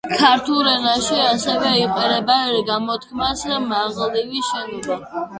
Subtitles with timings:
[0.19, 4.99] ქართულ ენაში ასევე იყენებენ გამოთქმას „მაღლივი შენობა“.